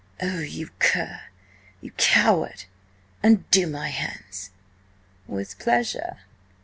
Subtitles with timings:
[0.19, 2.63] "Oh, you cur!–you coward!
[3.21, 4.49] Undo my hands!"
[5.27, 6.21] "With pleasure."